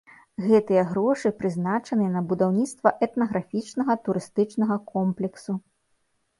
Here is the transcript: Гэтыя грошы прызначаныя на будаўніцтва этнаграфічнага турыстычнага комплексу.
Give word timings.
Гэтыя 0.45 0.83
грошы 0.93 1.31
прызначаныя 1.41 2.11
на 2.15 2.23
будаўніцтва 2.33 2.95
этнаграфічнага 3.09 3.99
турыстычнага 4.09 4.83
комплексу. 4.93 5.51